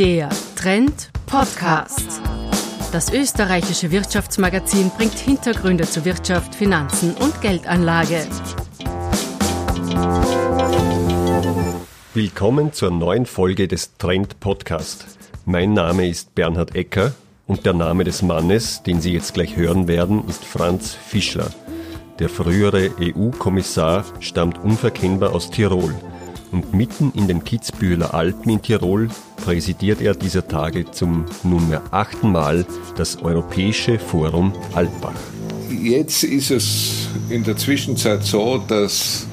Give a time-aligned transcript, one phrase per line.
[0.00, 2.22] Der Trend Podcast.
[2.90, 8.26] Das österreichische Wirtschaftsmagazin bringt Hintergründe zu Wirtschaft, Finanzen und Geldanlage.
[12.14, 15.04] Willkommen zur neuen Folge des Trend Podcast.
[15.44, 17.12] Mein Name ist Bernhard Ecker
[17.46, 21.50] und der Name des Mannes, den Sie jetzt gleich hören werden, ist Franz Fischler.
[22.20, 25.94] Der frühere EU-Kommissar stammt unverkennbar aus Tirol
[26.52, 32.32] und mitten in den Kitzbüheler Alpen in Tirol präsidiert er dieser Tage zum nunmehr achten
[32.32, 35.14] Mal das Europäische Forum Alpbach.
[35.70, 39.26] Jetzt ist es in der Zwischenzeit so, dass,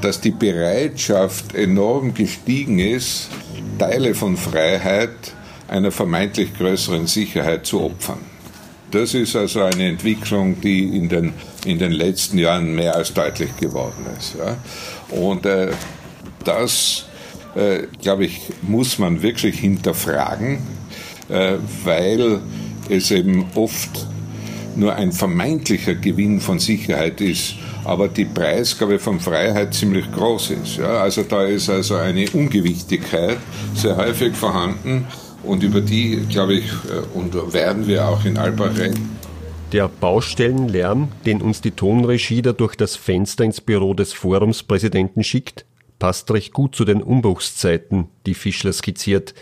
[0.00, 3.28] dass die Bereitschaft enorm gestiegen ist,
[3.78, 5.10] Teile von Freiheit
[5.68, 8.29] einer vermeintlich größeren Sicherheit zu opfern.
[8.90, 11.32] Das ist also eine Entwicklung, die in den,
[11.64, 14.34] in den letzten Jahren mehr als deutlich geworden ist.
[14.36, 14.56] Ja.
[15.16, 15.70] Und äh,
[16.44, 17.06] das,
[17.54, 20.58] äh, glaube ich, muss man wirklich hinterfragen,
[21.28, 21.54] äh,
[21.84, 22.40] weil
[22.88, 24.06] es eben oft
[24.74, 27.54] nur ein vermeintlicher Gewinn von Sicherheit ist,
[27.84, 30.78] aber die Preisgabe von Freiheit ziemlich groß ist.
[30.78, 31.02] Ja?
[31.02, 33.38] Also da ist also eine Ungewichtigkeit
[33.74, 35.06] sehr häufig vorhanden
[35.42, 39.18] und über die, glaube ich, äh, und werden wir auch in Albach reden.
[39.72, 45.64] Der Baustellenlärm, den uns die Tonregie da durch das Fenster ins Büro des Forumspräsidenten schickt,
[46.00, 49.34] passt recht gut zu den Umbruchszeiten, die Fischler skizziert.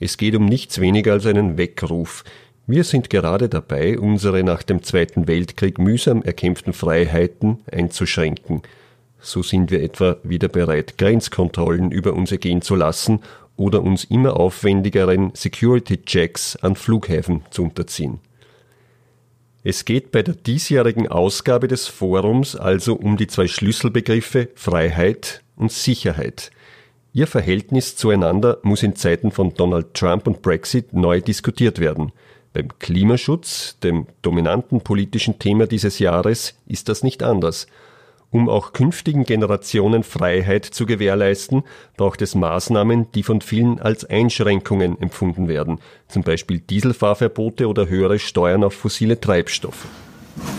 [0.00, 2.24] Es geht um nichts weniger als einen Weckruf.
[2.66, 8.62] Wir sind gerade dabei, unsere nach dem Zweiten Weltkrieg mühsam erkämpften Freiheiten einzuschränken.
[9.20, 13.20] So sind wir etwa wieder bereit, Grenzkontrollen über uns ergehen zu lassen
[13.56, 18.20] oder uns immer aufwendigeren Security-Checks an Flughäfen zu unterziehen.
[19.62, 25.72] Es geht bei der diesjährigen Ausgabe des Forums also um die zwei Schlüsselbegriffe Freiheit und
[25.72, 26.50] Sicherheit.
[27.14, 32.12] Ihr Verhältnis zueinander muss in Zeiten von Donald Trump und Brexit neu diskutiert werden.
[32.52, 37.66] Beim Klimaschutz, dem dominanten politischen Thema dieses Jahres, ist das nicht anders.
[38.34, 41.62] Um auch künftigen Generationen Freiheit zu gewährleisten,
[41.96, 45.78] braucht es Maßnahmen, die von vielen als Einschränkungen empfunden werden,
[46.08, 49.84] zum Beispiel Dieselfahrverbote oder höhere Steuern auf fossile Treibstoffe.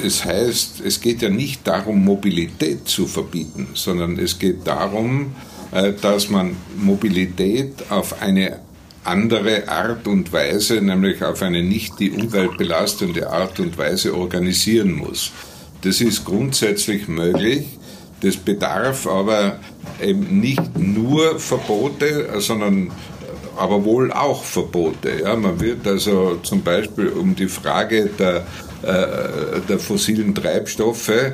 [0.01, 5.35] Es heißt, es geht ja nicht darum, Mobilität zu verbieten, sondern es geht darum,
[5.73, 8.61] äh, dass man Mobilität auf eine
[9.03, 14.93] andere Art und Weise, nämlich auf eine nicht die Umwelt belastende Art und Weise organisieren
[14.93, 15.33] muss.
[15.81, 17.65] Das ist grundsätzlich möglich.
[18.21, 19.59] Das bedarf aber
[20.01, 22.91] eben nicht nur Verbote, sondern
[23.57, 25.21] aber wohl auch Verbote.
[25.23, 28.45] Ja, man wird also zum Beispiel um die Frage der
[28.85, 31.33] äh, der fossilen Treibstoffe, äh,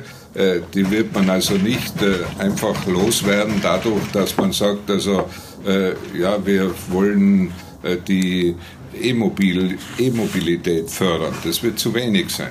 [0.72, 5.28] die wird man also nicht äh, einfach loswerden dadurch, dass man sagt, also
[6.18, 7.52] ja, wir wollen
[8.08, 8.56] die
[9.00, 11.32] E-Mobilität fördern.
[11.44, 12.50] Das wird zu wenig sein.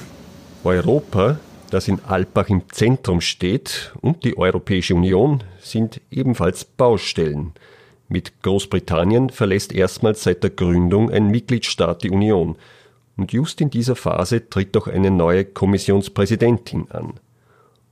[0.63, 1.37] Europa,
[1.71, 7.53] das in Alpbach im Zentrum steht, und die Europäische Union sind ebenfalls Baustellen.
[8.07, 12.57] Mit Großbritannien verlässt erstmals seit der Gründung ein Mitgliedstaat die Union.
[13.15, 17.13] Und just in dieser Phase tritt auch eine neue Kommissionspräsidentin an.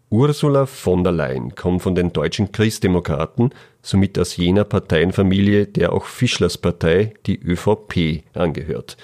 [0.10, 3.52] Ursula von der Leyen kommt von den deutschen Christdemokraten,
[3.82, 8.98] somit aus jener Parteienfamilie, der auch Fischlers Partei, die ÖVP, angehört.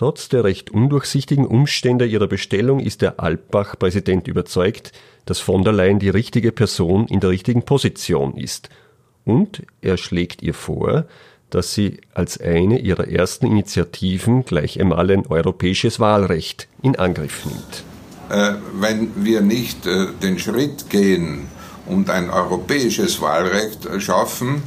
[0.00, 4.92] Trotz der recht undurchsichtigen Umstände ihrer Bestellung ist der Alpbach-Präsident überzeugt,
[5.26, 8.70] dass von der Leyen die richtige Person in der richtigen Position ist.
[9.26, 11.04] Und er schlägt ihr vor,
[11.50, 17.84] dass sie als eine ihrer ersten Initiativen gleich einmal ein europäisches Wahlrecht in Angriff nimmt.
[18.30, 21.46] Äh, wenn wir nicht äh, den Schritt gehen
[21.84, 24.62] und ein europäisches Wahlrecht schaffen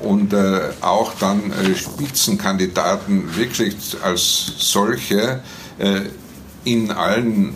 [0.00, 5.40] und äh, auch dann äh, Spitzenkandidaten wirklich als solche
[5.78, 6.00] äh,
[6.64, 7.54] in allen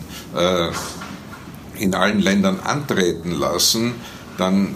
[1.77, 3.93] in allen Ländern antreten lassen,
[4.39, 4.75] dann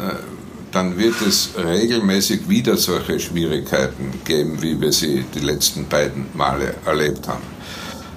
[0.72, 6.76] dann wird es regelmäßig wieder solche Schwierigkeiten geben, wie wir sie die letzten beiden Male
[6.86, 7.42] erlebt haben.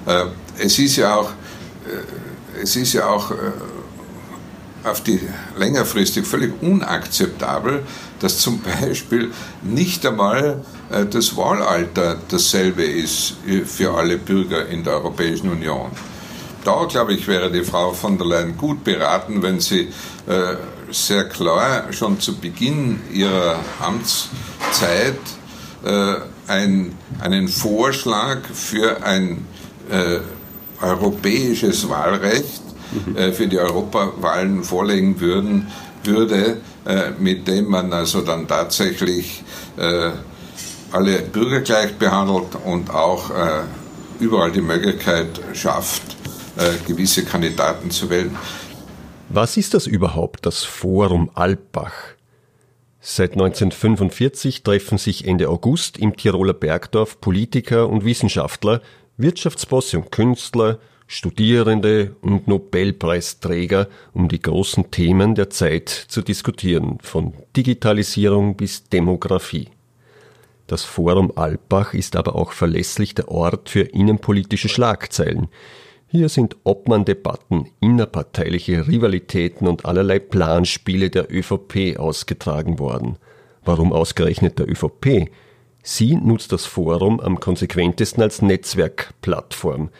[0.06, 0.26] Äh,
[0.58, 3.34] es ist ja auch, äh, es ist ja auch äh,
[4.84, 5.20] auf die
[5.56, 7.82] längerfristig völlig unakzeptabel,
[8.20, 9.30] dass zum Beispiel
[9.62, 10.64] nicht einmal
[11.10, 13.34] das Wahlalter dasselbe ist
[13.64, 15.90] für alle Bürger in der Europäischen Union.
[16.64, 19.88] Da, glaube ich, wäre die Frau von der Leyen gut beraten, wenn sie
[20.90, 25.18] sehr klar schon zu Beginn ihrer Amtszeit
[25.84, 26.14] äh,
[26.46, 29.46] ein, einen Vorschlag für ein
[29.90, 30.18] äh,
[30.82, 32.62] europäisches Wahlrecht.
[33.16, 35.68] Äh, für die Europawahlen vorlegen würden,
[36.04, 39.42] würde, äh, mit dem man also dann tatsächlich
[39.76, 40.10] äh,
[40.92, 43.30] alle Bürger gleich behandelt und auch
[44.18, 46.02] überall die Möglichkeit schafft,
[46.84, 48.36] gewisse Kandidaten zu wählen.
[49.28, 51.92] Was ist das überhaupt, das Forum Alpbach?
[53.00, 58.82] Seit 1945 treffen sich Ende August im Tiroler Bergdorf Politiker und Wissenschaftler,
[59.16, 60.80] Wirtschaftsbosse und Künstler,
[61.12, 69.70] Studierende und Nobelpreisträger, um die großen Themen der Zeit zu diskutieren, von Digitalisierung bis Demografie.
[70.68, 75.48] Das Forum Alpbach ist aber auch verlässlich der Ort für innenpolitische Schlagzeilen.
[76.06, 83.16] Hier sind Obmann-Debatten, innerparteiliche Rivalitäten und allerlei Planspiele der ÖVP ausgetragen worden.
[83.64, 85.28] Warum ausgerechnet der ÖVP?
[85.82, 89.90] Sie nutzt das Forum am konsequentesten als Netzwerkplattform.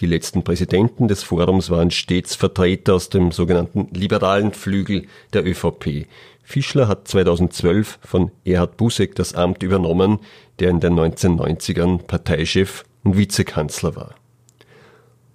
[0.00, 6.06] Die letzten Präsidenten des Forums waren stets Vertreter aus dem sogenannten liberalen Flügel der ÖVP.
[6.42, 10.20] Fischler hat 2012 von Erhard Busek das Amt übernommen,
[10.58, 14.14] der in den 1990ern Parteichef und Vizekanzler war.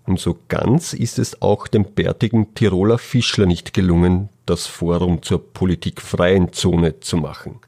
[0.08, 5.54] Und so ganz ist es auch dem bärtigen Tiroler Fischler nicht gelungen, das Forum zur
[5.54, 7.60] politikfreien Zone zu machen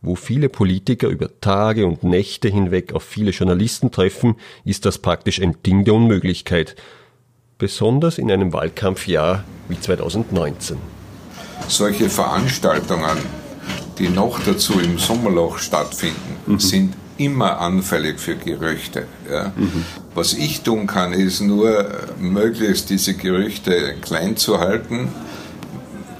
[0.00, 5.40] wo viele Politiker über Tage und Nächte hinweg auf viele Journalisten treffen, ist das praktisch
[5.40, 6.76] ein Ding der Unmöglichkeit.
[7.58, 10.76] Besonders in einem Wahlkampfjahr wie 2019.
[11.66, 13.18] Solche Veranstaltungen,
[13.98, 16.60] die noch dazu im Sommerloch stattfinden, mhm.
[16.60, 19.06] sind immer anfällig für Gerüchte.
[19.28, 19.52] Ja.
[19.56, 19.84] Mhm.
[20.14, 25.08] Was ich tun kann, ist nur möglichst diese Gerüchte klein zu halten,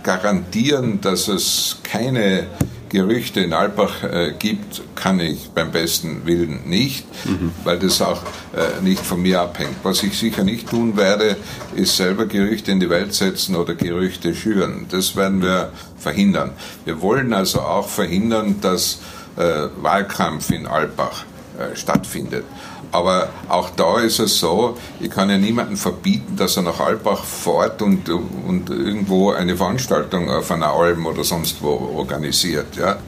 [0.03, 2.49] garantieren, dass es keine
[2.89, 7.53] Gerüchte in Alpbach äh, gibt, kann ich beim besten Willen nicht, mhm.
[7.65, 8.23] weil das auch
[8.55, 9.77] äh, nicht von mir abhängt.
[9.83, 11.37] Was ich sicher nicht tun werde,
[11.75, 14.87] ist selber Gerüchte in die Welt setzen oder Gerüchte schüren.
[14.91, 16.53] Das werden wir verhindern.
[16.85, 19.01] Wir wollen also auch verhindern, dass
[19.37, 21.25] äh, Wahlkampf in Alpbach
[21.59, 22.45] äh, stattfindet.
[22.91, 27.25] Aber auch da ist es so, ich kann ja niemandem verbieten, dass er nach Albach
[27.25, 32.77] fährt und, und irgendwo eine Veranstaltung auf einer Alm oder sonst wo organisiert.
[32.77, 32.99] Ja.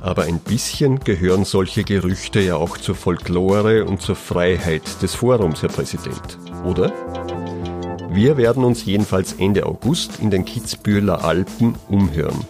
[0.00, 5.62] Aber ein bisschen gehören solche Gerüchte ja auch zur Folklore und zur Freiheit des Forums,
[5.62, 6.92] Herr Präsident, oder?
[8.10, 12.44] Wir werden uns jedenfalls Ende August in den Kitzbüheler Alpen umhören.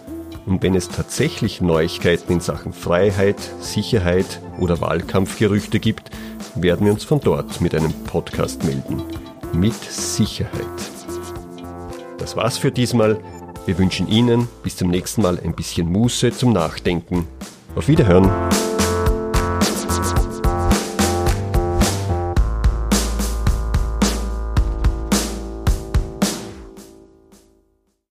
[0.47, 6.11] Und wenn es tatsächlich Neuigkeiten in Sachen Freiheit, Sicherheit oder Wahlkampfgerüchte gibt,
[6.55, 9.03] werden wir uns von dort mit einem Podcast melden.
[9.53, 10.51] Mit Sicherheit.
[12.19, 13.21] Das war's für diesmal.
[13.67, 17.29] Wir wünschen Ihnen bis zum nächsten Mal ein bisschen Muße zum Nachdenken.
[17.77, 18.31] Auf Wiederhören.